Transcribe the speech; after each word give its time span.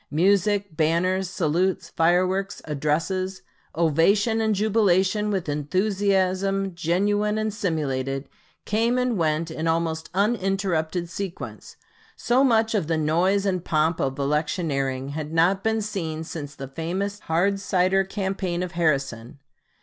Music, 0.09 0.75
banners, 0.75 1.29
salutes, 1.29 1.89
fireworks, 1.89 2.59
addresses, 2.65 3.43
ovation, 3.75 4.41
and 4.41 4.55
jubilation 4.55 5.29
with 5.29 5.47
enthusiasm 5.47 6.73
genuine 6.73 7.37
and 7.37 7.53
simulated, 7.53 8.27
came 8.65 8.97
and 8.97 9.15
went 9.15 9.51
in 9.51 9.67
almost 9.67 10.09
uninterrupted 10.15 11.07
sequence; 11.07 11.75
so 12.15 12.43
much 12.43 12.73
of 12.73 12.87
the 12.87 12.97
noise 12.97 13.45
and 13.45 13.63
pomp 13.63 13.99
of 13.99 14.17
electioneering 14.17 15.09
had 15.09 15.31
not 15.31 15.63
been 15.63 15.83
seen 15.83 16.23
since 16.23 16.55
the 16.55 16.67
famous 16.67 17.19
hard 17.19 17.59
cider 17.59 18.03
campaign 18.03 18.63
of 18.63 18.71
Harrison. 18.71 19.37